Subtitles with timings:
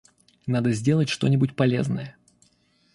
[0.47, 2.17] Надо сделать что-нибудь полезное!